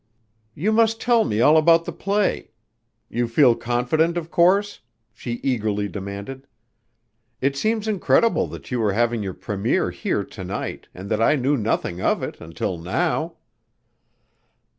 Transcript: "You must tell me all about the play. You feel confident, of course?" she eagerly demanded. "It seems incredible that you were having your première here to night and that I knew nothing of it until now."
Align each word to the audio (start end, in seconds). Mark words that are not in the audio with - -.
"You 0.55 0.71
must 0.71 0.99
tell 0.99 1.23
me 1.23 1.41
all 1.41 1.57
about 1.57 1.85
the 1.85 1.91
play. 1.91 2.49
You 3.07 3.27
feel 3.27 3.53
confident, 3.55 4.17
of 4.17 4.31
course?" 4.31 4.79
she 5.13 5.33
eagerly 5.43 5.87
demanded. 5.87 6.47
"It 7.39 7.55
seems 7.55 7.87
incredible 7.87 8.47
that 8.47 8.71
you 8.71 8.79
were 8.79 8.93
having 8.93 9.21
your 9.21 9.35
première 9.35 9.93
here 9.93 10.23
to 10.23 10.43
night 10.43 10.87
and 10.95 11.07
that 11.11 11.21
I 11.21 11.35
knew 11.35 11.55
nothing 11.55 12.01
of 12.01 12.23
it 12.23 12.41
until 12.41 12.79
now." 12.79 13.33